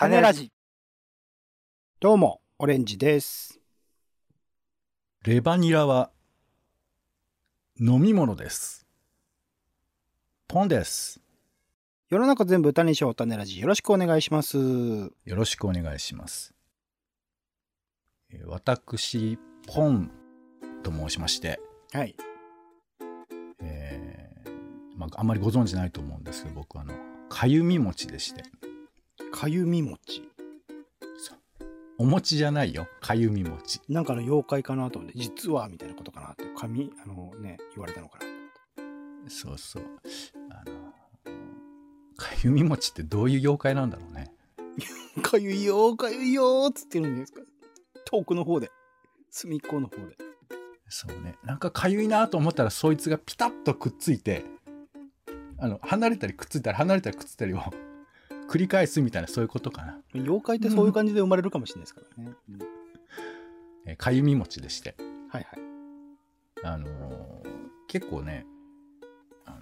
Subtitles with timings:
[0.00, 0.50] 種ラジ。
[2.00, 3.60] どうも、オレンジです。
[5.26, 6.10] レバニラは
[7.78, 8.86] 飲み物です。
[10.48, 11.20] ポンです。
[12.08, 13.60] 世の中全部種にしよう種ラジ。
[13.60, 14.56] よろしくお願いします。
[14.56, 16.54] よろしくお願いします。
[18.30, 20.10] えー私、ポン
[20.82, 21.60] と申しまして、
[21.92, 22.16] はい。
[23.62, 26.94] えーまあ、あんまりご存知ないと思うんですけど、僕はあの、
[27.28, 28.44] かゆみ餅でして、
[29.32, 30.28] かゆみ餅。
[31.98, 33.80] お餅じゃないよ、かゆみ餅。
[33.90, 38.24] なんかの妖怪かなと思って、実はみたいなことかなって、神、あのね、言われたのかな。
[39.28, 39.82] そうそう。
[40.50, 40.94] あの、
[42.16, 44.32] かゆみ餅ってどういう妖怪なんだろうね。
[45.22, 47.42] かゆいよー、かゆいよーっつってるんですか。
[48.06, 48.70] 遠くの方で。
[49.28, 50.16] 隅っこの方で。
[50.88, 51.36] そうね。
[51.44, 54.42] なんかかゆいなと思ったらそいつがピタッとくっついて、
[55.58, 57.60] あの、離れたりくっついたり離れたりくっついたりを
[58.50, 60.00] 繰り返すみたいなそういうことかな。
[60.12, 62.32] 妖怪ってそういう感じで生まれるかもしれないですからね。
[62.48, 62.58] うん
[63.86, 64.96] えーかゆみ餅でして。
[65.28, 65.60] はいはい。
[66.64, 67.50] あのー
[67.86, 68.46] 結構ね、
[69.46, 69.58] あ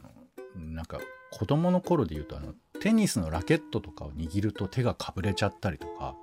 [0.57, 6.15] の、なんか子供の頃で言うとあの、テニスのラケットとかを握ると手がかぶれちゃったりとか、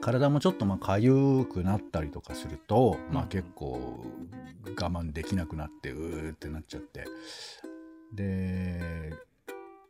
[0.00, 4.04] 体もちょっとまあ痒くなったりとかすると、まあうん結構
[4.66, 7.04] 我慢できなくなってうーってなっちゃって
[8.14, 9.12] で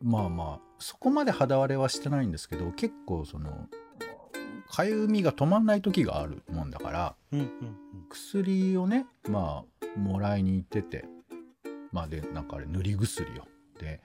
[0.02, 3.68] まあまあそこまで肌荒れはしてないんですけど結構その
[4.72, 7.48] 痒みが止まんない時があるもんだからうんうん
[8.08, 9.64] 薬をねま
[9.96, 11.04] あもらいに行ってて
[11.92, 13.44] まあでなんかあれ塗り薬を。
[13.78, 14.00] で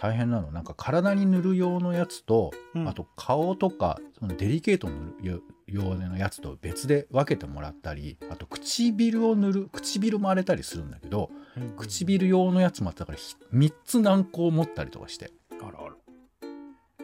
[0.00, 2.88] 大変なのなんか体に塗る用のやつとうん。
[2.88, 11.76] あと顔とかそのデリケート塗るようなやつと別で分けてもらったりあと唇を塗る唇も荒れたりするんだけどうん、うん。
[11.76, 15.94] 唇用のやつもあったから3つ軟膏を持ったりとかしてあらあら。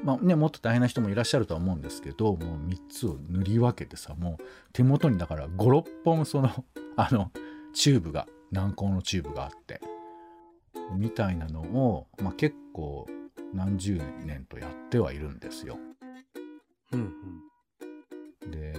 [0.02, 6.50] まあねもっと大変な人もいらっしゃるとは思うんですけどもう3つを塗り分けてさもう手元にだから56本その
[6.96, 7.30] あの
[7.74, 9.80] チューブが軟膏のチューブがあって
[10.94, 13.06] みたいなのを、まあ、結構
[13.52, 15.78] 何十年とやってはいるんですよ。
[16.92, 17.14] うん
[18.42, 18.50] うん。
[18.50, 18.74] で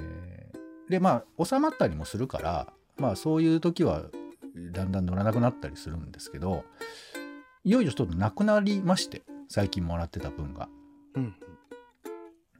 [0.90, 2.68] でまあ収まったりもするから
[2.98, 4.04] まあそういう時は
[4.72, 6.64] だんだん塗らなくなったりするんですけど
[7.64, 10.70] いよいよちょっとなくなりまして最近もらってた分が。
[11.16, 11.36] うん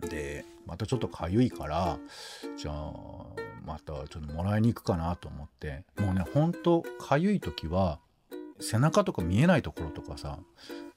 [0.02, 1.98] でまたちょっとかゆいから
[2.56, 2.94] じゃあ
[3.66, 8.00] またちょっともらいに行くかなと思ってもうねほんとかゆい時は
[8.60, 10.40] 背中とか見えないところとかさ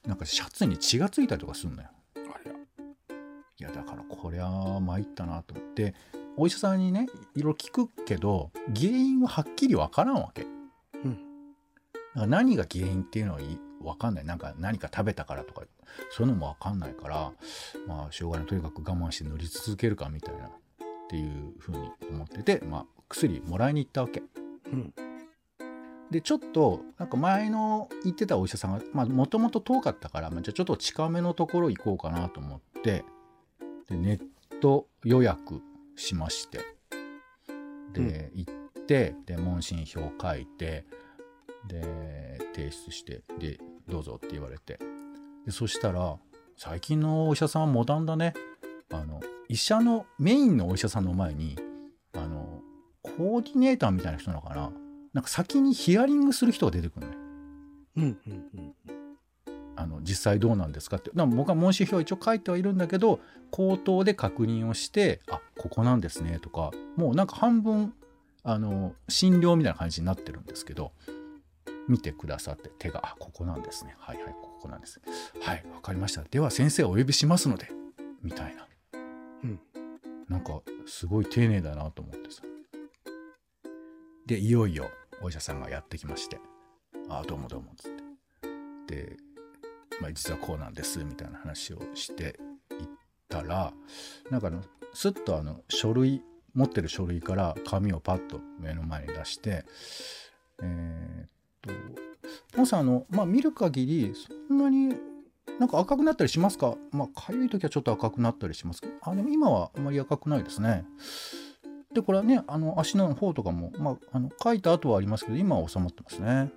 [0.05, 1.89] なんかシャツに血がついたりとかするんだよ。
[2.15, 2.23] うん。
[2.23, 4.49] あれいやだからこりゃ
[4.79, 5.93] 参ったなと思って
[6.37, 10.43] お医者さんにねいろいろ聞くけど原因ははっきりわからんわけ。
[10.43, 11.11] うん。
[11.13, 11.21] だか
[12.15, 15.63] ら何が原因っていうのはいわかんないなんか何か食べたからとか
[16.11, 17.31] そういうのもわかんないから
[17.87, 20.49] まあしょうがないとにかく我慢して塗り続けるかみたいなっ
[21.09, 24.23] ていうふうに思ってて、まあ、薬もらいに行ったわけ。
[24.71, 24.93] うん。
[26.11, 33.05] でちょっとなんか前の行ってたお医者さんがもともと遠かったから、まあ、じゃあちょっと近めのところ行こうかなと思って
[33.87, 35.61] でネット予約
[35.95, 36.59] しまして
[37.93, 38.53] で、行っ
[38.85, 40.85] てで問診票書いて
[41.67, 44.79] で提出してでどうぞって言われて。
[45.45, 46.17] でそしたら
[46.57, 48.33] 最近のお医者さんはモダンだね。
[48.93, 51.57] あの医者のメインのお医者さんの前に
[52.13, 52.61] あの
[53.01, 54.71] コーディネーターみたいな人なのかな
[55.13, 57.13] なんか先にヒアリングする人が出てくるね。
[57.97, 58.75] うんうんうん。
[59.75, 61.11] あの実際どうなんですかって。
[61.13, 63.19] 僕は問診票は一応書いてはいるんだけど、
[63.51, 67.93] 口頭で確認をして、あここなんですねとか、もうなんか半分、
[68.43, 70.91] あの、診療みたいな感じになってるんですけど、
[71.87, 73.95] 見てくださって、手が、あここなんですね。
[73.97, 75.01] はいはい、ここなんです。
[75.41, 76.23] はい、わかりました。
[76.23, 77.69] では先生お呼びしますので、
[78.21, 78.67] みたいな。
[79.43, 79.59] うん。
[80.29, 82.43] なんかすごい丁寧だなと思ってさ。
[84.25, 84.89] で、いよいよ
[85.23, 86.39] お医者さんがやってきまして、
[87.07, 87.91] ああ、どうもどうも、つっ
[88.87, 88.95] て。
[88.95, 89.17] で、
[90.01, 92.87] まあ、実はこうなんです、みたいな話をしていっ
[93.29, 93.71] たら、
[94.31, 94.63] なんかの、
[94.93, 96.23] すっとあの、書類、
[96.53, 99.63] 持ってる書類から紙をパッと目の前に出して、
[100.63, 101.29] えーっ
[101.61, 101.69] と、
[102.53, 104.95] ポンさん、あの、まあ、見る限り、そんなに
[105.59, 106.75] なんか赤くなったりしますか？
[106.91, 110.85] まあ、かゆい時はちょっと赤くなったりしますけど、あ、でも今はあまり赤くないですね。
[111.93, 116.51] で、これはね、あの、足の方とかも、まあ、あの、書いた後はありますけど、今は収まってますね。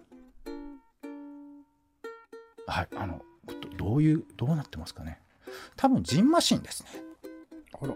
[2.66, 3.20] はい、あの、
[3.76, 5.20] どどういう、どうなってますかね。
[5.76, 6.88] 多分、ジンマシンですね。
[7.80, 7.94] あら。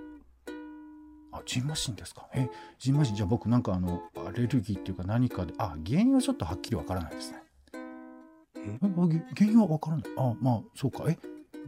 [1.32, 2.29] あ、ジンマシンですか。
[2.35, 2.49] え、
[2.79, 7.43] ジンマシン、じゃあ僕なんかあの、アレルギーっていうか何かで、あ、原因はちょっとはっきりわからないですね。
[8.56, 8.79] え、
[9.37, 10.05] 原因はわからない。
[10.17, 11.05] あ、まあ、そうか。
[11.08, 11.19] え、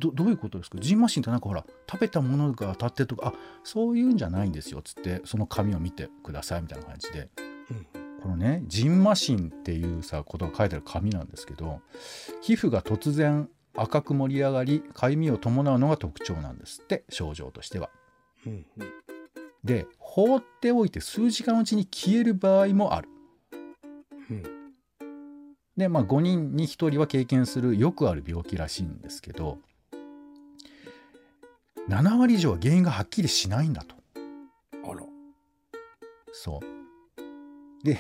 [0.01, 0.79] どどういうことですか？
[0.81, 3.33] ジンマシンってなんかほら食べたものが当たってるとかあ
[3.63, 7.29] そういうんじゃないんですよつってその紙を見てくださいみたいな感じで。
[8.23, 11.81] このねジンマシンっていうさことが書いてある紙なんですけど
[12.43, 17.89] 皮膚が突然赤く盛り上がりかゆみを伴うのが特徴なんですって症状としては。
[18.47, 18.93] うんうん。
[19.65, 23.09] で放っておいて数時間のうちに消える場合もある。
[24.31, 24.43] うん。
[25.77, 29.59] でまあ5人に1人は経験するよくある病気らしいんですけど
[31.89, 33.97] 7割以上は原因がはっきりしないんだと。
[34.85, 35.03] あら
[36.33, 37.85] そう。
[37.85, 37.99] で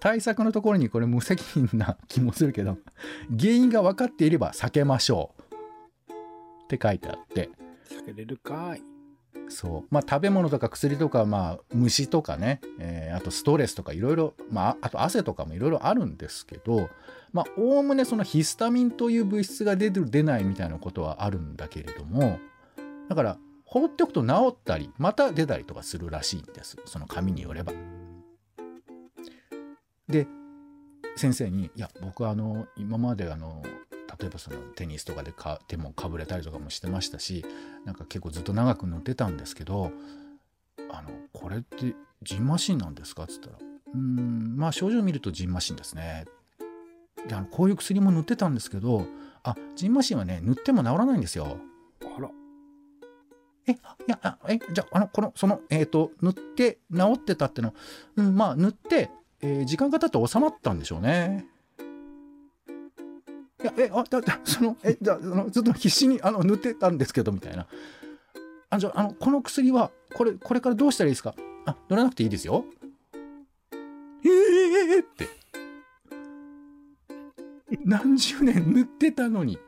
[0.00, 2.78] 対策のところにこれ無責任な気もするけど
[3.38, 5.42] 原因が分かっていれば避けましょう
[6.64, 7.50] って書いてあって
[7.90, 8.82] 避けれるかい
[9.48, 16.88] そうまあ食べ物とか薬とかまあ虫とかね、えーあとストレスとかいろいろまああと汗とかもいろいろあるんですけど
[17.32, 22.38] まあおおむねそのヒスタミンという物質が出る出ないみたいなことはあるんだけれども
[23.10, 27.72] だから放っておくと治ったりまた出たりとかするらしいんですその紙によれば。
[30.08, 30.26] で
[31.16, 33.62] 先生に「いや僕あの今まであの
[34.18, 37.44] 例えばそのテニスとかでか手もかぶれたりとかもしてましたし
[37.84, 39.90] なんか結構ずっと長く乗ってたんですけど
[40.90, 43.58] あのこれってジンマシンなんですか?」っつったら
[43.92, 46.26] 「うんまあ症状見るとジンマシンですね」
[47.26, 49.04] であのこういう薬も塗ってたんですけど
[49.42, 51.58] あジンマシンはね塗っても治らないんですよ。
[52.02, 52.30] あら
[53.70, 53.76] え、い
[54.06, 57.74] や、え、じゃあ、あの、この、その、えっ、と、塗って治ってたっての、
[58.16, 59.10] うん、まあ、塗って、
[59.42, 61.46] えー時間が経って収まったんでしょうね。
[63.62, 67.66] いや、え、あ、だ、だ、その、え、じゃあ、その、ずっと必死に、あの、塗ってたんですけど、みたいな。
[68.70, 71.34] あ、じゃあ、あの、この薬は、これ、これからどうしたらいいですか？
[71.66, 72.64] あ、塗らなくていいですよ。
[74.24, 75.28] ええー、って。
[77.84, 79.58] 何十年塗ってたのに。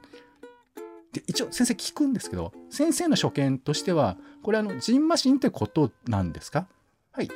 [1.13, 6.67] で一応先生聞くんですけど先生の所見としてはこれあのジンマシンってことなんですか？
[7.13, 7.29] はい。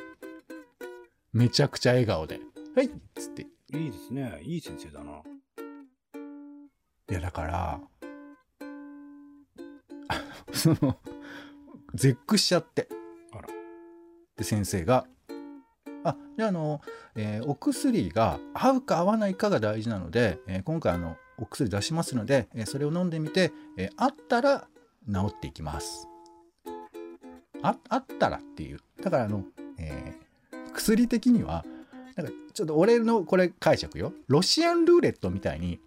[1.33, 2.39] めちゃくちゃ笑顔で
[2.75, 3.43] 「はい」っつって。
[3.43, 4.39] いいいですね。
[4.43, 5.21] いい先生だな。
[7.09, 7.79] やだから
[10.07, 10.21] あ
[10.53, 10.97] その
[11.93, 12.87] 絶句しちゃって。
[13.31, 13.47] あら。
[14.37, 15.05] で先生が
[16.03, 16.81] 「あじゃああの、
[17.15, 24.67] えーお薬が合うか合わないかが大事なので、えー今回あのお薬出しますので、えーそれを飲んでみて、えーあったら
[25.11, 26.07] 治っていきます」
[27.63, 28.79] ああったらっていう。
[29.01, 29.43] だからあの、
[29.77, 30.27] えー
[30.73, 31.65] 薬的には
[32.15, 34.13] なんかちょっと俺のこれ解釈よ。
[34.27, 35.79] ロシアンルーレットみたいに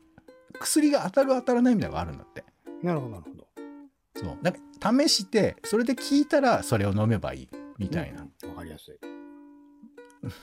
[0.58, 2.44] 薬が当たる当たらないみたいなのがあるんだって。
[2.82, 3.46] なるほどなるほど。
[4.17, 4.38] そう。
[4.43, 4.61] なんか
[5.05, 7.49] 試してそれで効いたらそれを飲めばいい
[7.79, 8.94] みたいな、うんわかりやすい。
[8.94, 8.99] っ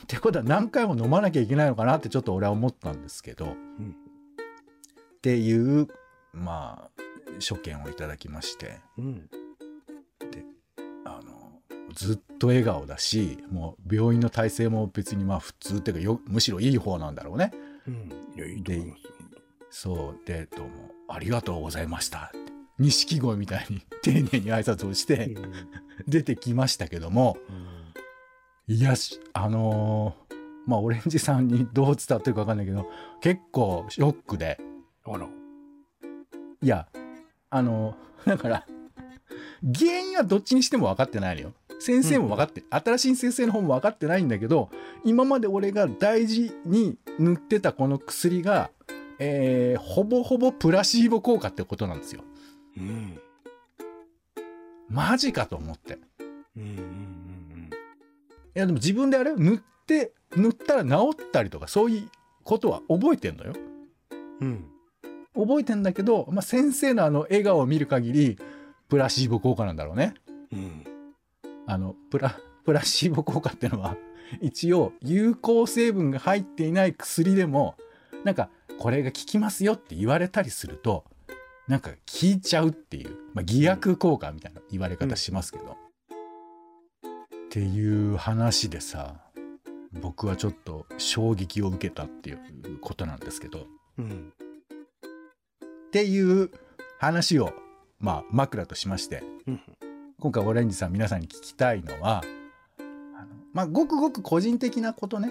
[0.06, 3.96] てことは何回も飲まなきゃいけないのかなってちょっと俺は思ったんですけど、ん
[5.18, 5.88] っていう
[6.32, 7.02] まあ
[7.40, 8.78] 所見をいただきまして。
[8.96, 9.28] うん。
[11.04, 11.60] あの
[11.94, 17.52] ずっと笑顔だしもう病院の体制も別にまあ普通っていうかよむしろいい方なんだろうね。
[17.86, 18.12] うん。
[18.36, 19.10] いやいいと思いますよ。
[19.70, 20.26] そう。
[20.26, 22.18] でどうもありがとうございました。
[22.18, 25.52] って錦鯉みたいに 丁寧に挨拶をして本
[26.06, 28.76] 出てきましたけども、当うん。
[28.76, 30.36] いやしあのー
[30.66, 32.86] まあオレンジさんにどう伝わってるか分かんないけど
[33.22, 34.60] 結構ショックで
[35.14, 35.26] あら
[36.60, 36.88] いや
[37.50, 37.94] あの
[38.26, 38.66] だから
[39.62, 41.52] 原因はどっちにしても分かってないのよ。
[41.80, 44.68] 先生も分かって、新しい先生の方も分かってないんだけど
[45.04, 48.70] 今まで俺が大事に塗ってたこの薬が、
[49.20, 52.22] えーほぼほぼプラシーボ効果ってことなんですよ。
[52.76, 53.20] うん。
[54.88, 55.98] マジかと思って。
[56.56, 57.70] うんうんうん
[58.54, 62.08] いやでも自分であれ塗って塗ったら治ったりとかそういう
[62.42, 63.52] ことは覚えてんのよ。
[64.40, 64.64] うん
[65.38, 68.38] 覚えてんだけど、まあ、先生のあの笑顔を見る限り
[68.88, 70.14] プラシーボ効果なんだろうね。
[70.52, 70.84] うん。
[71.66, 73.96] あのプラプラシーボ効果ってのは
[74.40, 77.76] 一応有効成分が入っていない薬でも
[78.24, 81.04] なんかこれが効きますよって言われたりすると
[81.68, 85.76] なんか効いちゃうっていう、まあ、偽薬効果みたいな言われ方しますけど、っ
[87.50, 89.16] ていう話でさ
[89.92, 92.38] 僕はちょっと衝撃を受けたっていう
[92.80, 93.66] ことなんですけど。
[93.98, 94.32] うん
[95.88, 96.50] っていう
[96.98, 97.54] 話を
[97.98, 99.60] まあ枕としましてうん。
[100.20, 102.22] 今回オレンジさん皆さんに聞きたいのは
[102.78, 105.30] あのまあごくごく個人的なことね。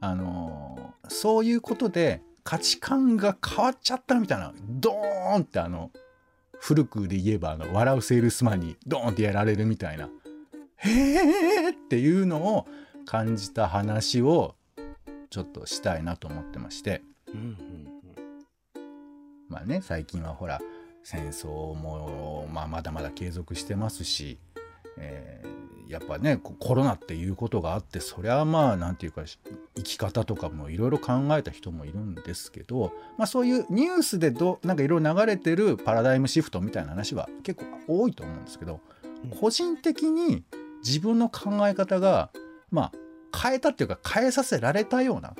[0.00, 5.92] あのーそういうことで価値観が変わっちゃったみたいなドーンってあの
[6.58, 10.08] 古くで言えばあの笑うセールスマンにドーンってやられるみたいな
[10.78, 12.66] へーっていうのを
[13.04, 14.56] 感じた話を
[15.30, 17.02] ちょっとしたいなと思ってまして。
[17.32, 17.95] うんうん
[19.48, 20.60] まあね最近はほら
[21.02, 24.38] 戦争も、まあ、まだまだ継続してますし、
[24.98, 29.22] えーやっぱねココロナっていうことがあってそりゃまあなんていうか
[29.76, 38.80] 生き方とかもいろいろ考えた人もいるんですけど、まあ、そういうニュースでどなんかいろいろ流れてるパラダイムシフトみたいな話は結構多いと思うんですけど
[39.24, 39.30] うん。
[39.30, 40.42] 個人的に
[40.84, 42.30] 自分の考え方が
[42.70, 42.90] ま
[43.32, 45.34] あ変えたっていうか変えさせられたような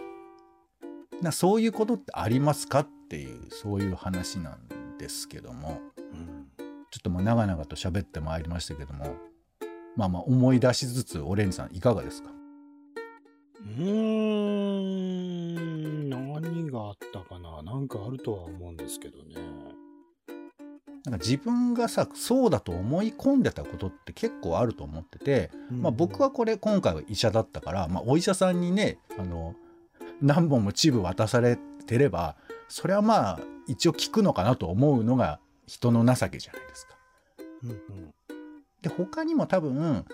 [1.23, 5.81] なそういうことってありますかっていうそういう話なんですけども。
[5.97, 6.47] うん。
[6.91, 9.17] ちょっともう長々と喋ってまいりましたけども。
[9.97, 12.31] まあまあ思い出しつつオレンジさんいかがですか？
[13.61, 13.93] うー
[14.93, 16.11] ん。
[16.11, 17.63] 何があったかな？
[17.63, 19.35] なんかあるとは思うんですけどね。
[21.05, 29.55] なんか自分がさそうだと思い込んでたことって結構あると思ってて、まあ、僕はこれ今回は医者だったから、まあ、お医者さんにねあの
[30.21, 32.35] 何本もチブ渡されてれば
[32.69, 36.97] それはまあ一応聞くのかなと思うのが人の情けじゃないですか。
[37.65, 38.15] うんうん
[38.83, 40.05] で他にも多分、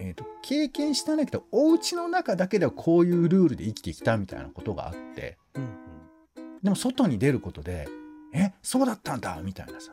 [0.00, 7.86] えー、と経験してないけどお家の中だけではこういうルールで生きてきたみたいなことがあってうんうんでも外に出ることで
[8.34, 9.92] 「えそうだったんだ」みたいなさ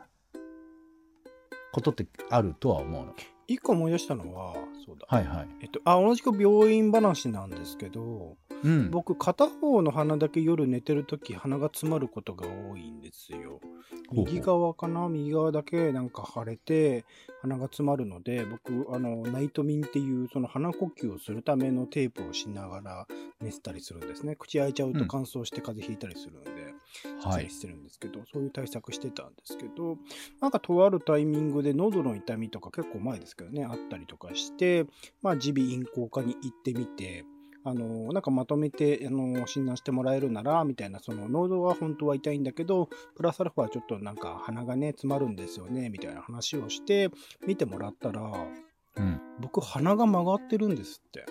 [1.72, 3.14] ことってあるとは思うの。
[3.46, 4.54] 一個思い出したのは
[4.86, 5.06] そうだ。
[5.08, 5.48] はいはい。
[5.62, 13.60] えっとあ同じく病院話なんですけどうん、僕片方の鼻だけ夜寝てる時鼻が詰まることが多いんですよ。
[14.10, 15.08] 右側かな？
[15.10, 17.04] 右側だけなんか腫れて
[17.42, 23.06] 鼻が詰まるので僕あのナイトミンっていうその鼻呼吸をするためのテープをしながら
[23.42, 24.34] 寝てたりするんですね。
[24.34, 26.63] 口開いちゃうと乾燥して風邪ひいたりするんで、はい。
[26.94, 29.98] したりしてるんですけど、そういう対策してたんですけど、
[30.40, 34.86] なんかとあるタイミングで喉の痛みとか結構前ですけどね、あったりとかして、
[35.22, 37.24] まあ耳鼻咽喉科に行ってみて、
[37.66, 47.10] あの、なんかまとめて、あの、診断してもらえるなら、みたいな、その、喉は本当は痛いんだけど、プラスアルファちょっとなんか鼻がね、詰まるんですよね、みたいな話をして、
[47.46, 48.20] 見てもらったら、
[48.96, 51.24] うん、僕鼻が曲がってるんですって。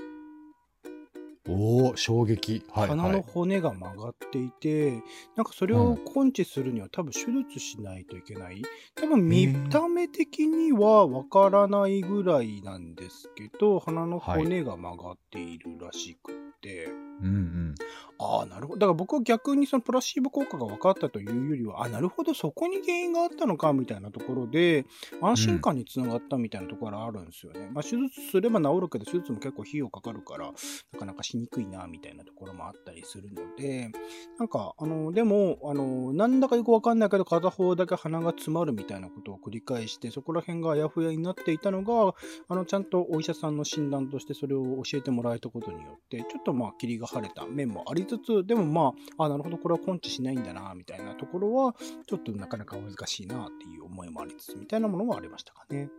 [1.47, 2.63] おお衝撃。
[2.71, 3.23] はい、鼻のはい。
[3.27, 4.91] 骨が曲がっていて、
[5.35, 8.61] なんかそれを根治するには多分手術しないといけない。
[8.95, 16.85] 多分見た目的にはわからないぐらいなんですけど、鼻の骨が曲がっているらしくって。
[17.21, 17.75] うんうん。
[18.19, 18.79] ああ、なるほど。
[18.79, 24.85] だから僕は逆にそのプラシーボ効果が分かったというよりは、あなるほど、そこに原因があったのか、みたいなところで、
[25.21, 27.69] 安心感につながったみたいなところあるんですよね。
[27.73, 30.51] まあ、手術すれば治るけど、手術も結構費用かかるから、
[30.93, 33.91] なかなかししにくいな、みたいなところもあったりするので、
[34.37, 42.13] なんか、あの、でも、あの、なんだかよくわかんないけど、片方だけ鼻が詰まるみたいなことを繰り返して、そこら辺があやふやになっていたのが、
[42.47, 51.75] あの、ちゃんとお医者さんの診断としてそれを教えてもらえたことによって、ちょっとまあ、霧が晴れた面もありつつ、でもまあ、あ、なるほど、これは根治しないんだな、みたいなところは、
[52.07, 55.89] ちょっとなかなか難しいな、っていう思いもありつつ、みたいなものはありましたかね。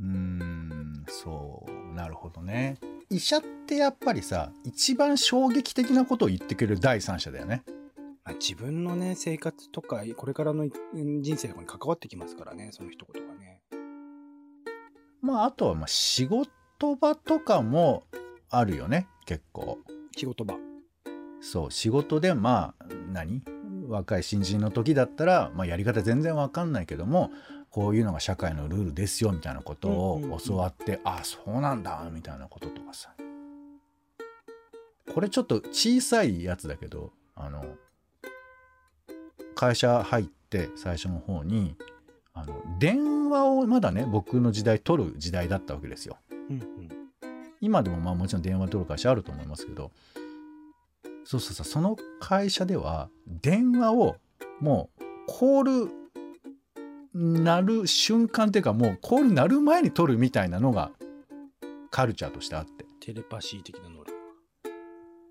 [0.00, 2.76] うーん、そう、なるほどね。
[3.08, 7.62] 医者ってやっぱりさ、一番衝撃的なことを言ってくれる第三者だよね。
[8.24, 13.60] まあ、自分のね、生活とか、これからのうん人生とかに関わってきますからね、その一言がね。
[15.22, 18.04] まあ、あとはまあ仕事場とかも
[18.50, 19.78] あるよね、結構。
[20.16, 20.56] 仕事場。
[21.40, 23.42] そう、仕事でまあ、何？
[23.88, 27.30] 若い新人の時だったら、まあ、やり方全然わかんないけども、
[27.76, 33.10] こういうのが社会のルールですよみたいなことを教わって、あそうなんだみたいなこととかさ
[35.12, 37.66] これちょっと小さいやつだけどあの
[39.54, 41.76] 会社入って最初の方に
[42.32, 46.16] あの電話をまだね僕の時代取る時代だったわけですよ。
[46.30, 46.88] うんうん。
[47.60, 49.90] 今でもまあもちろん電話取る会社あると思いますけど
[51.24, 54.16] そうそうそうその会社では電話を
[54.60, 56.05] もうコール
[57.16, 60.90] 鳴る瞬間っていうかもうコール鳴る前に取るみたいなのが
[61.90, 62.84] カルチャーとしてあって。
[63.00, 64.12] テレパシー的な能力。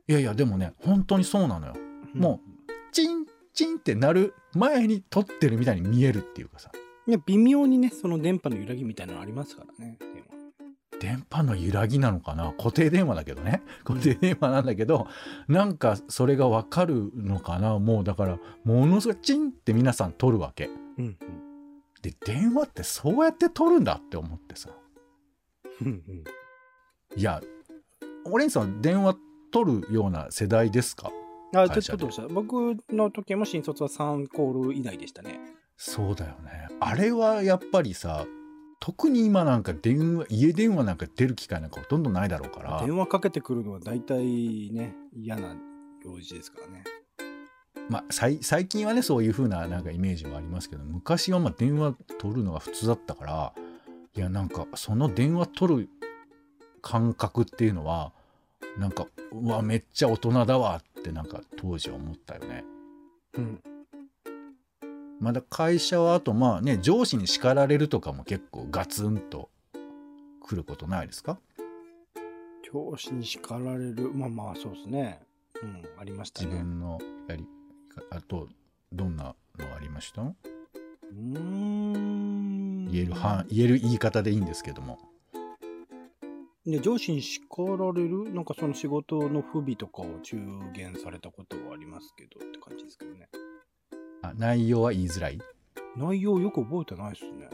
[0.08, 1.74] いやいやでもね本当にそうなのよ。
[2.14, 6.72] もうチンチンって鳴る前に取ってるみたいに見えるっていうかさ。
[7.08, 10.00] いや、微妙にね、その電波の揺らぎみたいなのありますからね。
[11.00, 12.54] 電波の揺らぎなのかな？
[12.58, 13.62] 固定電話だけどね。
[13.84, 15.08] 固定電話なんだけど、
[15.48, 17.78] なんかそれがわかるのかな？
[17.78, 20.70] もうだからものすごいチンって皆さん取るわけ。
[20.98, 21.18] うん
[22.06, 24.70] で電話ってそうやって取るんだって思ってさ
[25.82, 25.88] うん。
[25.88, 26.24] うん
[27.16, 27.42] いや
[28.26, 29.16] オレンジさ電話
[29.52, 31.12] 取るような世代ですか？
[31.54, 31.60] うん。
[31.60, 32.28] あ、ちょっとした。
[32.28, 35.40] 僕の時も新卒は3コール以内でしたね。
[35.78, 38.26] そうだよねあれはやっぱりさ
[38.80, 45.56] 特に今なんか電話家電話なんか出る機会なんかほとんどないだろうから電話かけてくるのは大体ね、嫌な
[46.04, 46.84] 行事ですからね。
[47.90, 53.54] まあ、最最近はねそういう風ななんかイメージもありますけど昔はまあ電話取るのが普通だったから
[54.16, 55.90] いやなんかその電話取る
[56.82, 58.12] 感覚っていうのは
[58.78, 62.64] なんかうわめっちゃ大人だわってなんか当時は思ったよね。
[63.38, 63.62] うん。
[65.20, 69.50] まだ会社はあとまあね上司に叱られるとかも結構ガツンと
[70.42, 71.38] 来ることないですか？
[72.64, 74.12] 教師に叱られる。
[74.14, 75.22] まあまあ、そうですね。
[75.62, 76.48] うん、ありましたね。
[76.48, 77.00] 自分の
[77.30, 77.48] やり
[78.12, 78.48] あと
[78.92, 80.22] どんなのありました？
[80.22, 82.92] うーん。
[82.92, 85.00] 言えるは言える言い方でいいんですけども
[86.66, 88.34] ね、上司に叱られる？
[88.34, 90.38] なんかその仕事の不備とかを中
[90.74, 93.30] 言されたことはありますけどって感じですけどね。
[94.24, 95.40] あ内容は言いづらい？
[95.96, 97.50] 内容よく覚えてないですね。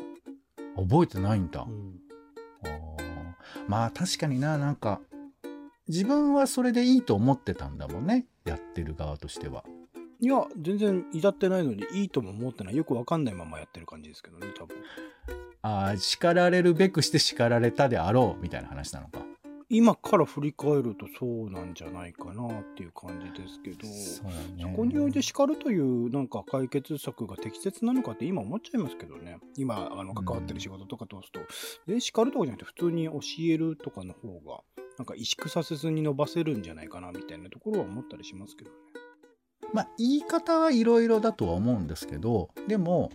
[0.77, 1.99] 覚えてないんだ、うん。
[2.63, 3.01] あー
[3.67, 5.01] まあ確かにななんか
[5.89, 9.65] 自分はそれでいいと思ってたんだもんねやってる側としては
[10.21, 12.77] いや、全然至ってないのにいいとも思ってない。
[12.77, 14.77] よくわかんないままやってる感じですけどね、多分。
[15.63, 19.19] ああ叱られるべくして叱られたであろうみたいな話なのか
[19.69, 29.37] 今から振り返るとそうなんじゃないかなっていう感じですけど、そねそこにおいて叱るというなんか解決策が適切なのかって今思っちゃいますけどね。
[29.55, 31.39] 今、あの、関わってる仕事とか通すと、
[31.87, 34.59] で、叱るとかじゃなくて普通に教えるとかの方が、
[34.97, 38.75] なんか萎縮させずに伸ばせるんじゃないかなみたいなところは思ったりしますけどね。
[39.73, 43.11] まあ言い方はいろいろだとは思うんですけどでも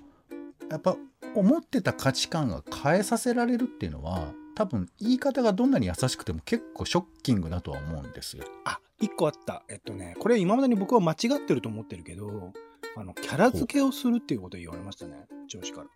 [0.70, 0.96] やっぱ
[1.34, 8.44] 思ってた価値観が変えさせられるっていうのは多分言い方がどんなに優しくても結構ショッキングだとは思うんですよ。
[8.64, 9.62] あ、一個あった。
[9.68, 12.54] えっとね、これ今までに僕は間違ってると思ってるけど、
[12.96, 15.88] あの、キャラ付けをするっていうこと言われましたね、上司から。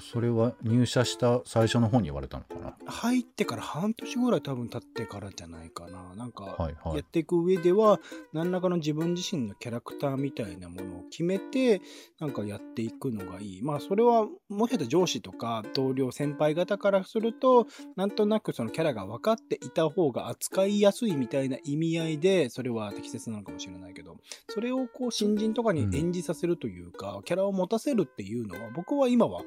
[0.00, 2.76] それは入社した最初の方に言われたのかな？
[2.86, 6.14] 入ってから半年ぐらい多分経ってからじゃないかな。
[6.16, 6.56] なんか、
[6.94, 8.00] やっていく上では、
[8.32, 11.80] 何らかの自分自身のキャラクターみたいなものを決めて、
[12.20, 13.62] なんかやっていくのがいい。
[13.62, 24.16] まあ、それは、もしかしたら上司とか同僚、先輩方からすると、なんとなくそのキャラが分かっていた方が扱いやすいみたいな意味合いで、それは適切なのかもしれないけど、
[24.48, 29.42] それをこう、新人とかに演じさせるというか、キャラを持たせるっていうのは、僕は今は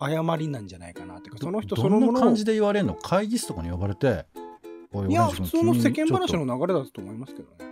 [0.00, 2.94] 誤りなんじゃないかなっていうか、その人そどのものをんな感じで言われるの？
[2.94, 4.26] 会議室とかに呼ばれて
[4.92, 7.70] 「おいや、普通の君世間話君の流れだと思いますけどね。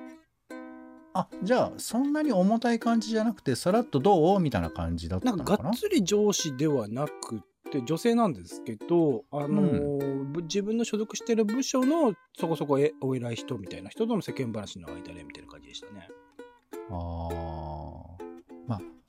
[1.15, 4.41] あじゃあそんなに重たい感じじゃなくてさらっとどう？
[4.41, 5.33] みたいな感じだったな？
[5.33, 16.09] んかのかながっつり上司ではなくて、女性なんですけど、あのーぶ自分の所属してる部署のそこそこえお偉い人みたいな人との世間話の間でみたいな感じでしたね。
[16.91, 17.78] ああ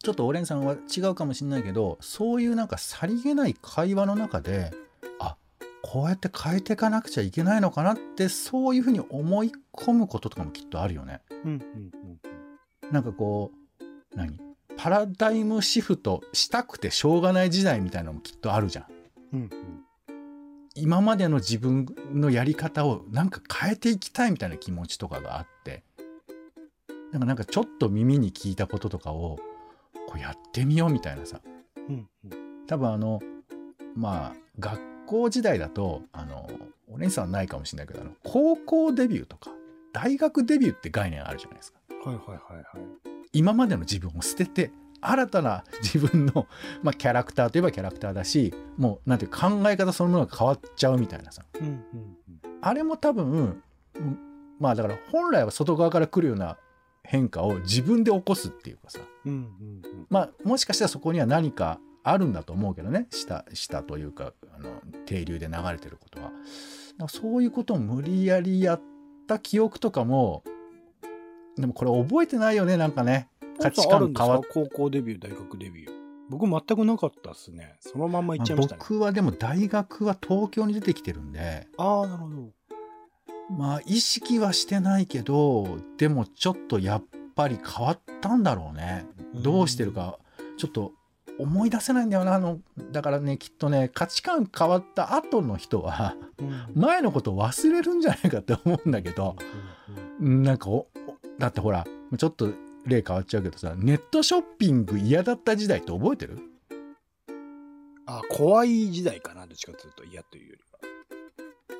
[0.01, 4.73] ちょっとオレンさんは違うかもしれないけどそういうなんかさりげない会話の中で
[5.19, 5.35] あ
[5.81, 11.21] こうやって変えていかなくちゃいけないのかなってそういうふうに思い込むこととかもきっとあるよね。
[11.43, 11.91] うんうん
[12.91, 13.51] なんかこ
[14.13, 14.39] う何？
[14.77, 18.85] パラダイムシフトしたくてしょうがない時代みたいなのもきっとあるじゃん。
[19.33, 19.39] うん。
[19.41, 19.49] うん
[20.75, 25.83] 今までの自分のやり方をなんか変えていきたいみたいな気持ちとかがあって
[27.11, 29.39] なんかなんかちょっと耳に聞いたこととかを
[30.09, 31.39] こうやってみようみたいなさ
[31.87, 33.19] うんうん多分あの
[33.95, 36.49] まあ学校時代だとあの
[36.91, 39.51] お姉さんはないかもしれないけどあの高校デビューとか
[39.93, 41.79] 大学デビューって概念あるじゃないですか。
[42.05, 42.65] はいはいはいはい。
[43.33, 46.47] 今までの自分を捨てて新たな 自分の、
[46.81, 51.83] まあ、キャラクターといえばキャラクターだしもうなんていう考え方そのものが変わっちゃうみたいなさうんうん
[52.61, 53.31] あれも多分
[53.95, 54.19] うん
[54.59, 56.57] まあだから本来は外側から来るような
[57.03, 59.31] 変化を自分で起こすっていうかさうん。
[59.31, 59.45] うんうん
[59.83, 60.07] うん。
[60.09, 66.31] まあもしかしたらそこには何かあるんだと思うけどね下下というかあの底流で流れてることは
[67.07, 68.81] そういうことを無理やりやっ
[69.27, 70.43] た記憶とかも
[71.57, 73.27] でもこれ覚えてないよねなんかね
[73.59, 75.91] 価値観変わっ高校デビュー、大学デビュー。
[76.29, 77.75] 僕全くなかったっすね。
[77.79, 78.79] そのまんま行っちゃいましたね。
[78.79, 82.49] 僕はでも大学は東京に出てきてるんでああ、なるほど。
[83.49, 87.03] まあ意識はしてないけどでもちょっとやっ
[87.35, 90.19] ぱり変わったんだろうねどうしてるか
[90.57, 90.93] ちょっと
[91.39, 92.59] 思い出せないんだよなあの
[92.91, 96.65] だからねきっとね価値観変わった後の人はうん。
[96.75, 99.35] 前のこと忘れるんじゃないかって思うんだけど
[100.19, 100.87] なんかおお
[101.37, 102.51] だってほらちょっと
[102.85, 106.39] 例変わっちゃうけどさネットショッピング嫌だった時代って覚えてる？
[108.05, 110.79] あ、怖い時代かな、どっちかというと嫌というよりは。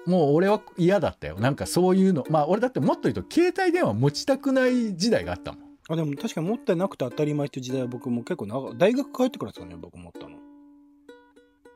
[0.09, 1.39] もう俺は嫌だったよ。
[1.39, 2.25] なんかそういうの。
[2.29, 5.61] まあ俺だってもっと言うと携帯電話持ちたくない時代があったもん。
[5.89, 10.37] あ、でも確かに持ってなくて当たり前っていう時代は僕も結構長大学帰ってからですかね、僕持ったの。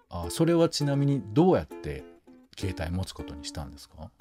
[0.09, 2.03] あそれはちなみにどうやって
[2.57, 4.11] 携帯持つことにしたんですか？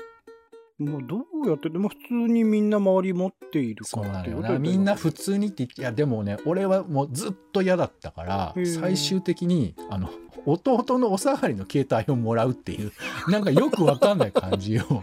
[0.85, 4.59] もうどうやってでも普通にみんな周り持っているかそうらってなのよな。
[4.59, 10.11] みんな普通にって言って、いやでもね、俺はもうずっと嫌だったから最終的に、あの、
[10.47, 12.93] 弟のお下がりの携帯をもらうっていう、
[13.29, 14.83] なんかよくわかんない感じを。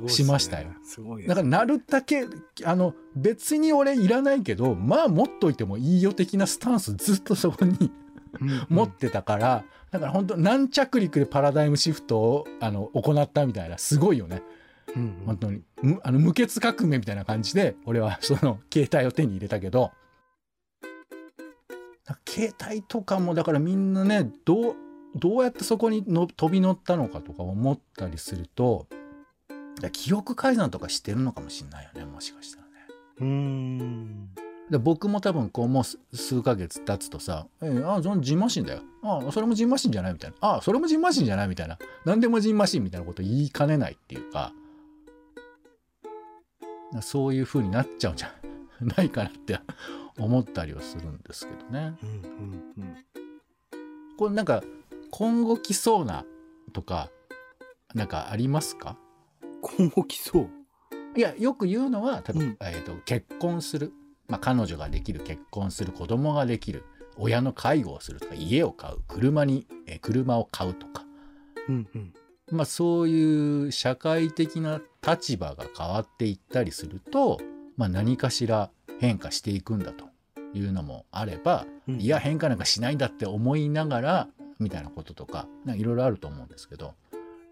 [0.00, 0.68] ねしましたよ。
[0.82, 2.26] すごいですだからなるだけ、
[2.64, 7.90] あの、別に俺いらないけど、まあ持っといてもいいよ的なスタンスずっとそこに
[8.40, 14.42] うん持ってたから、だから本当軟着陸でパラダイムシフトをあの行ったみたいな、すごいよね。
[14.96, 15.26] うんうん。
[15.26, 15.62] 本当に。
[15.82, 19.92] むあの無血革命みたいな感じで、俺は その携帯を手に入れたけど、
[22.28, 24.76] 携帯とかもだからみんなね、どう、
[25.14, 28.86] どうやってそこにの飛び乗ったのかとか思ったりすると、
[29.92, 32.72] 記憶改ざんとかしてるのかもしれないよね、もしかしたらね。
[33.20, 34.28] うーん。
[34.70, 38.82] で僕も多分こうもう数数ヶ月経つとさ「えー、あそのジンマシンだよ。
[39.02, 41.78] あそれもジンマシンじゃない」みたいな「あそれもジンマシンじゃない」みたいな。
[42.04, 44.52] 何でもジンマシンみたいなこと言いかねないっていうか
[47.02, 48.32] そういう風になっちゃうんじゃ
[48.80, 49.58] ないかなって
[50.18, 51.96] 思ったりはするんですけどね。
[52.02, 52.96] うんうんうん。
[54.16, 54.62] これなんか
[55.10, 56.24] 今後来そうな
[56.72, 57.10] とか
[57.94, 58.96] なんかありますか？
[59.62, 60.48] 今後来そう？
[61.16, 62.56] いやよく言うのは例えば、うん。
[62.60, 63.92] えーと結婚する、
[64.28, 66.84] まあ、彼女ができる結婚する子供ができる
[67.16, 71.04] 親の介護をするとか家を買う車に、えー車を買うとか、
[71.68, 72.12] うんうん
[72.52, 77.40] まあ、そういう社会的な立場が変わっていったりすると、
[77.76, 80.04] まあ、何かしら変化していくんだと
[80.54, 82.00] いうのもあれば、うん。
[82.00, 84.28] いや変化なんかしないんだって思いながら
[84.58, 86.94] みたいなこととかいろいろあると思うんですけど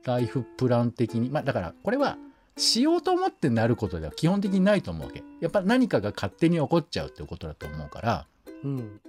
[0.04, 2.16] ライフプラン的にまあだからこれは
[2.56, 5.22] しようと思ってなることでは基本的にないと思うわけ。
[5.40, 8.26] やっぱ何かが勝手に起こっちゃうっていうことだと思うから
[8.62, 9.00] うん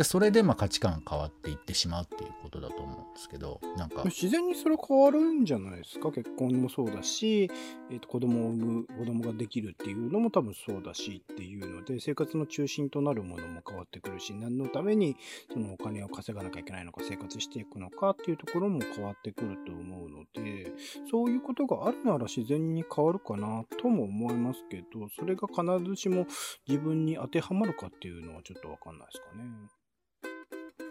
[0.00, 6.10] でそれでまあ価値観変わっていってしまうっていうことだと思うんですけどなんか自然にそれ変わるんじゃないですか？
[6.10, 7.50] 結婚もそうだし、
[7.90, 15.18] えー、と子供を産む子供ができるっていうのも多分そうだしっていうので生活の中心となるものも変わってくるし何のために
[15.52, 20.72] そのお金を稼がなきゃいけないのか生活していくのかっていうところも変わってくると思うので
[21.10, 26.26] そういうことがあるなら自然に変わるかなとも思いますけどそれが必ずしも
[26.66, 29.44] 自分に当てはまるかっていうのはちょっとわかんないですかね。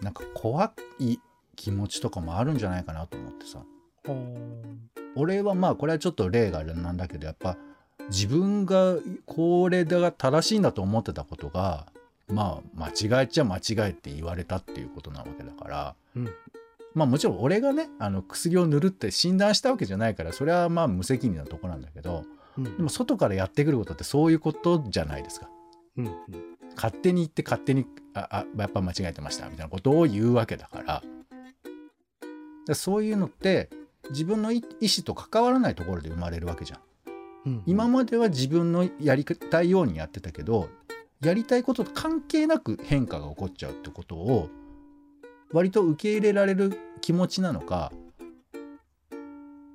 [0.01, 1.17] なんか怖い
[1.55, 3.59] 気持ちとかもあるんじゃないかなと思ってさ。
[5.15, 7.57] 俺はまあこれはちょっと例があれなんだけどやっぱ
[8.09, 11.87] 自分がこれが正しいんだと思ってたことが
[12.27, 15.95] まあ間違えちゃ間違えって言われたっていうことなわけだから。
[16.15, 16.29] うん。
[16.95, 22.23] まあもちろん俺がねあの薬を塗るって診断したわけじゃないからそれはまあ無責任なとこなんだけど
[22.57, 22.63] うん。
[22.63, 25.49] でも外からやってくることってそういうことじゃないですか。
[25.97, 26.13] うんうん
[26.81, 31.03] 勝手に言って勝手にああやっぱ間違えてましたみたいなことを言うわけだから
[32.67, 33.69] でそういうのって
[34.11, 36.79] 自分の意意思と関わらないところで生まれるわけじゃん。
[37.45, 40.69] うん今までは自分のやりたいようにやってたけど
[41.21, 44.49] やりたいことと関係なく変化が起こっちゃうってことを
[45.51, 47.91] 割と受け入れられる気持ちなのか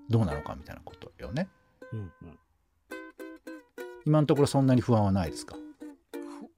[0.09, 1.49] どうなのかみたいなことよね。
[1.93, 2.39] うんうん
[4.07, 5.57] 今のところそんなに不安はないですか？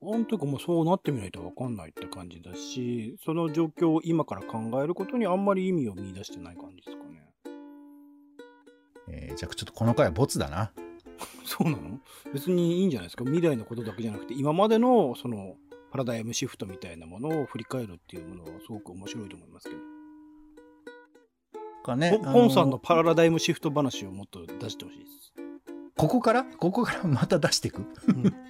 [0.06, 7.28] 不安というかもうそうなってみないと分かんないって感じだしその状況を今から考えることにあんまり意味を見出してない感じですかね。
[9.08, 10.72] えーじゃあちょっとこの回はボツだな。
[11.44, 11.98] そうなの？
[12.32, 13.24] 別にいいんじゃないですか？
[13.24, 15.56] 未来のことだけじゃなくて今までのその
[15.90, 19.80] パラダイムシフトみたいなものを振り返るっていうものはすごく面白いと思いますけど、
[21.84, 25.32] かねポポンさんのパラダイムシフト話をもっと出してほしいです、
[25.96, 26.44] ここから？
[26.44, 27.82] ここからまた出していく？
[28.08, 28.34] うん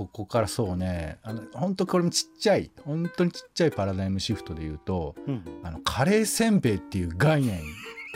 [0.00, 7.60] ここからそうねあの本当これもちっちゃい本当にちっちゃいパラダイムシフトで言うとうん、あのカレーせんべいっていう概念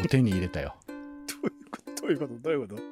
[0.02, 0.76] を手に入れたよ。
[2.00, 2.34] どういうこと？
[2.38, 2.82] どういうこと？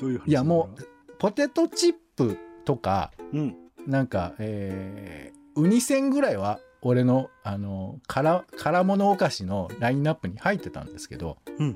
[0.00, 0.82] どういう話いやもう
[1.18, 3.56] ポテトチップとかううん。
[3.86, 11.74] なんかえーウニセンぐらいは俺のあの辛辛物お菓子のラインナップに入ってたんですけどうん。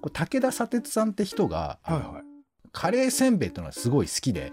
[0.00, 2.24] これ武田砂鉄さんって人が、はいはい。
[2.72, 4.52] カレーせんべいっていうのがすごい好きで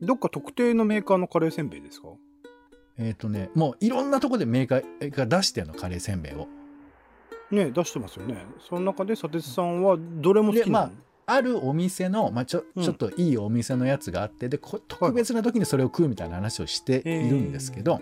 [0.00, 2.08] どっか特定のメーカーのカレーせんべいですか？
[2.98, 6.46] えっ、とねもういろんなとこでメーカーが出してるのカレーせんべいを。
[7.50, 8.44] ね出してますよね。
[8.68, 10.94] その中で砂鉄さんはどれも好きなの、で
[11.26, 12.84] あるお店の、まあ、ちょうん。
[12.84, 18.00] ちょっといいお店のやつがあって、でこ特別な時にそれを食うみたいな話をしているんですけど、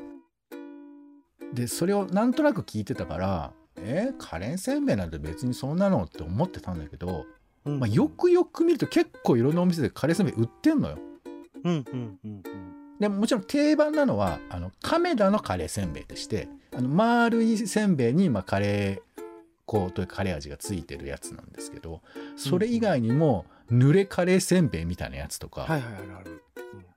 [1.55, 7.25] でそれをなんとなく聞いてたからえーカレーせんべいなんて別にそんなのって思ってたんだけど、
[7.65, 7.81] うん。
[7.81, 10.99] まあ、よくよく見ると結構いろんなお店でカレーせんべい売ってんのよ。
[11.65, 12.43] うんうんうん
[12.99, 19.23] でもちろん定番なのはあの亀田のカレーせんべいでしてあの丸いせんべいにまあカレー
[19.67, 22.01] 粉というカレー味がついてるやつなんですけど
[22.37, 26.43] それ以外にも濡れカレーせんべいみたいなやつとか、はいはいあるある。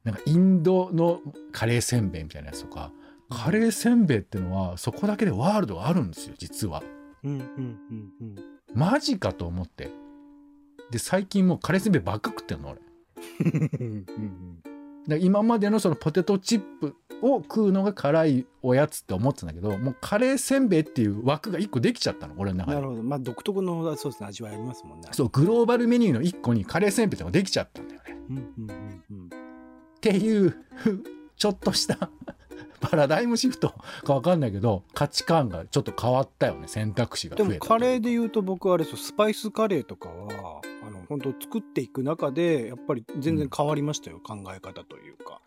[0.03, 1.19] なんかインドの
[1.51, 2.91] カレーせんべいみたいなやつとか
[3.29, 6.81] カレーせんべいっていうのはそこだけでワールドがあるんですよ実は。
[7.23, 8.35] うんうんうんうん。
[8.73, 9.89] マジかと思って
[10.91, 12.79] で最近もうカレーせんべいばっか食ってんの俺。
[13.39, 14.59] うんうん
[15.07, 23.03] で今までのそのポテトチップを食うのが辛いおやつって思ってたんだけどもうカレーせんべいっていう枠が1個できちゃったの俺の中でなるほど。
[23.03, 25.09] まあ独特のそうですね味わいありますもんね。
[25.11, 29.25] そうグローバルメニューの1個にカレーせんべいってのができちゃったんだよねうんうんうんうん。
[29.25, 29.29] っ
[29.99, 30.55] ていう
[31.35, 32.09] ちょっとした
[32.79, 33.69] パラダイムシフト
[34.05, 40.61] か分かんないけど価値観がちょっと変わったよね選択肢が増えたでもカレーで言うと僕はあれですよスパイスカレーとかは
[41.09, 45.41] 本当作っていく中でやっぱり全然変わりましたよ、考え方というか。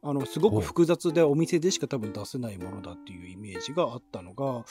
[0.00, 4.64] あのすごく複雑でお店でしか多分出せないものだっていうイメージがあったのが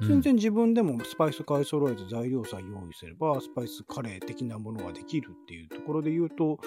[0.00, 6.58] 全然自分でもスパイス買い揃えて材料さえ用意すればスパイスカレー的なものができるっていうところで言うと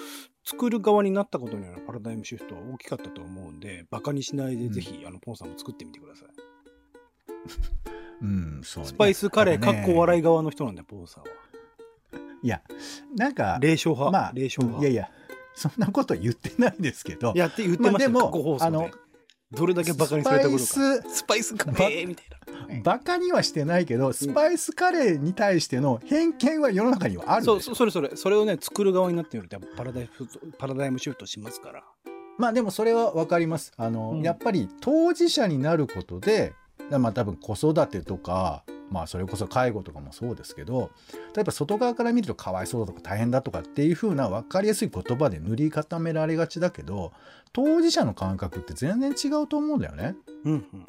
[0.46, 6.30] 作る側になったことによるパラダイムシフトは大きかったと思うんでバカにしないでぜひ、あのポンさんも作ってみてください。
[8.22, 8.90] うんそうね。
[8.90, 11.30] スパイスカレーかいやっこ笑い側の人なんだよポンさんは
[12.46, 12.62] いや
[13.18, 14.88] なんか霊障派、まあ霊障派？
[14.88, 15.10] いやいや
[15.56, 17.34] そんなこと言ってないですけど。
[17.36, 18.92] やって言ってましたでもあの
[19.52, 20.64] どれだけバカにされたことか。
[20.64, 22.82] スパイススパイスカレーみたいな。
[22.84, 28.16] バカにはしてないけどスパイスカレーに対しての偏見は世の中にはあるんそうそそれそれ。
[28.16, 30.28] それをね作る側になってみるとパラダイム
[30.60, 31.84] パラダイムシフトしますから。
[32.38, 33.72] まあでもそれは分かります。
[33.78, 34.22] あの、うん。
[34.22, 36.54] やっぱり当事者になることで
[36.92, 40.92] まあ多分子育てとかまあそれこそ介護とかもそうですけど
[41.36, 47.12] 例えば外側から見るとかわいそうだとか大変だとかっていう風な分かりやすい言葉で塗り固められがちだけど
[47.54, 50.16] 当事者の感覚って全然違うと思うんだよね。
[50.44, 50.86] うんうん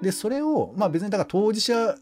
[0.00, 1.96] でそれをまあ別にだから当事者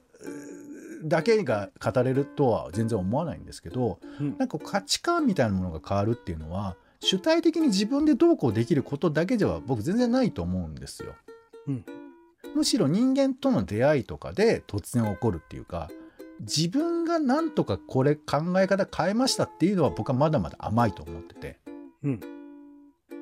[1.02, 11.14] だけが語れるとは全然思わないんですけどうんなんか価値観みたいなものが変わるっていうのは主体的に自分でどうこうできることだけでは僕全然ないと思うんですよ。
[11.68, 11.84] うん
[12.54, 15.90] むしろ人間との出会いとかで突然起こるっていうか
[16.40, 21.58] 自分がなんとかこれ考え方変えましたっていうのは僕はまだまだ甘いと思ってて。
[22.02, 22.20] うん。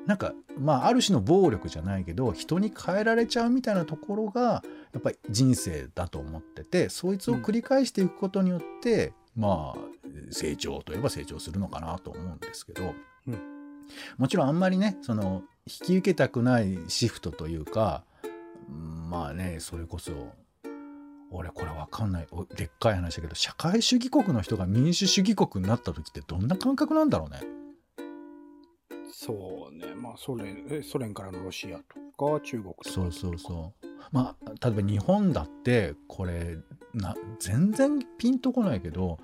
[0.05, 9.79] なんかまあある種の暴力じゃないけど人に変えられちゃうみたいなところがやっぱり人生だと思っててそいつを繰り返していくことによって、まあ
[10.31, 12.93] 成長といえば成長するのかなと思うんですけど、
[13.27, 13.39] うん。
[14.17, 18.14] もちろんあんまりねその引き受けたくないシフトというかうん
[18.69, 20.11] まあねそれこそ
[21.31, 27.41] 俺これわかんないおでっかい話だけど社会主義国の人が民主主義国になった時ってどんな感覚なんだろうね。
[29.11, 31.83] そうねまあソ連えソ連からのロシアと
[32.33, 33.85] か中国とかそうそうそう。
[34.11, 36.57] まあ例えば日本だってこれ
[36.93, 39.19] な全然ピンとこないけど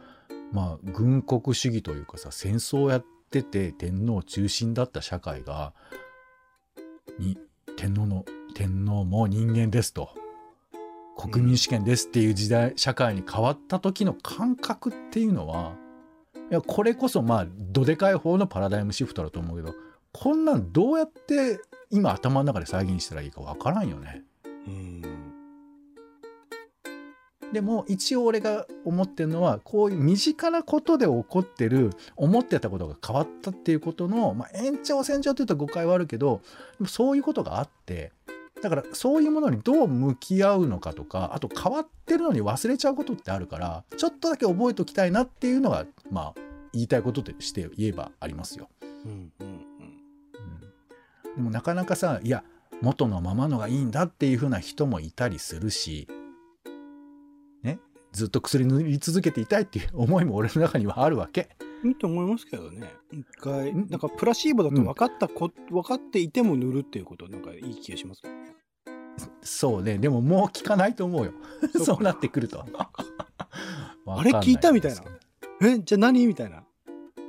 [0.52, 5.74] まあ軍国主義というかさ戦争やってて天皇中心だった社会が
[7.20, 7.38] に
[7.78, 10.10] 天皇の天皇も人間ですと
[11.18, 15.74] 国民主権ですっていう時代、社会に変わった時の感覚っていうのは
[16.50, 19.74] いやこれこそまあどでかい方のパラダイムシフトだと思うけど
[20.12, 21.60] こんなんどうやって
[21.90, 24.24] 今頭の中で再現したらいいかわからんよね。
[24.68, 25.32] うん
[27.52, 36.42] でも一応俺が思ってるのはこういう身近なことで起こってる思ってたことが変わったっていうことの、まあ、延長線上っていうと誤解はあるけど
[36.88, 38.14] そういうことがあって
[38.62, 46.41] だからそういうものにどう向き合うのかとかあと変わってるのに忘れちゃうことってあるからちょっとだけ覚えておきたいなっていうのがまあ
[46.74, 48.69] 言いたいこととして言えばありますよ。
[49.06, 52.43] うんうんうんうんでもなかなかさいや
[52.82, 56.08] 元のままのがいいんだっていう風な人もいたりするし
[57.63, 57.80] ね
[58.12, 61.50] ずっと薬塗り続けていたいっていう思いも俺の中にはあるわけ。
[61.84, 62.94] いいと思いますけどね。
[63.12, 63.88] 一回ん。
[63.89, 68.56] なんかプラシーボだと分かったこ、分かっていても塗るっていうことなんかいい気がしますけどね
[69.41, 69.98] そうね。
[69.98, 71.34] でももう効かないと思うよ。
[71.84, 72.65] そうなってくると。
[74.08, 75.02] あれ聞いたみたいな。
[75.62, 76.63] えじゃあ何みたいな。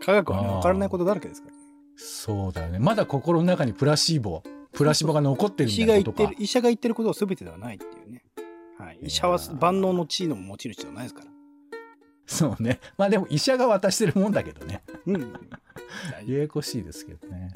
[0.01, 1.61] 科学はね分からないことだらけですからね。
[1.97, 2.79] そうだよね。
[2.79, 6.19] まだ心の中にプラシーボプラシーボが残ってるみた医者がいなことか。
[6.19, 6.45] 言ってる。
[6.45, 8.25] 医者が言ってることは全てではないっていうね、
[8.79, 11.32] はい、医者は万能の地位の持ち主ではないですから
[12.27, 14.83] そうねまあでも医者が渡してるもんだけどね。
[15.07, 15.33] うん
[16.27, 17.53] ややこしいですけどね。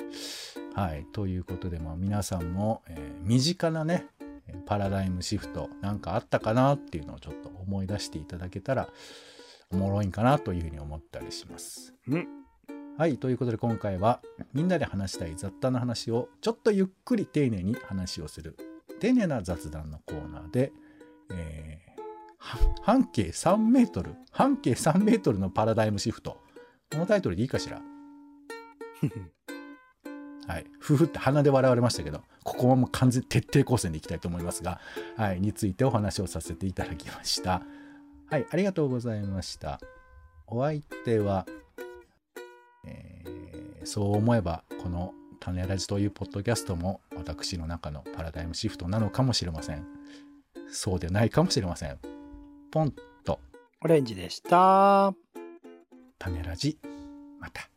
[0.74, 1.06] はい。
[1.12, 4.06] ということで、まあ、皆さんも、えー身近なね、
[4.48, 8.88] えーパラダイムシフトなんかあったかなっていうのをちょっと思い出していただけたら
[9.70, 11.94] おもろいんかなというふうに思ったりします。
[12.08, 12.28] うん
[12.98, 13.18] はい。
[13.18, 14.20] ということで今回は
[14.54, 18.56] みんなで話したい雑多な話をちょっとゆっくり丁寧に話をする
[19.00, 20.72] 丁寧な雑談のコーナーで、
[21.30, 21.85] えーは
[22.38, 26.40] 半径3メートル半径3メートルのパラダイムシフト
[26.92, 27.80] このタイトルでいいかしら？
[30.46, 30.66] はい。
[30.78, 34.80] ふふって鼻で笑われましたけど、ここはもう完全徹底抗戦でいきたいと思いますが、
[35.16, 35.40] はい。
[35.40, 37.62] についてお話をさせていただきました。
[38.30, 38.46] はい。
[38.48, 39.80] ありがとうございました。
[40.46, 41.46] お相手は、
[42.84, 49.84] えー、そう思えば、この種ラジというポッドキャストも私の中のパラダイムシフトなのかもしれません。
[50.68, 51.98] そうでないかもしれません。
[52.76, 52.92] ポン
[53.24, 53.40] と。
[53.82, 55.14] オレンジでした。
[56.18, 56.78] 種ラジ、
[57.40, 57.70] また。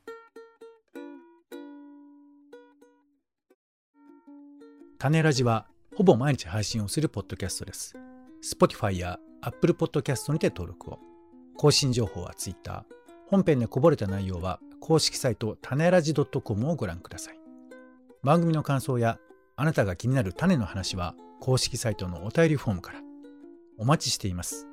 [4.97, 7.95] 種ラジはほぼ毎日配信をするポッドキャストです。
[8.43, 10.99] Spotify や Apple Podcast にて登録を。
[11.55, 12.83] 更新情報は Twitter。
[13.27, 17.39] 本編でこぼれた内容は公式サイト種ラジ .com をご覧ください。
[18.21, 19.17] 番組の感想や
[19.55, 22.99] あなたが気になる種の話は公式サイトのお便りフォームから
[23.77, 24.68] お待ちしています。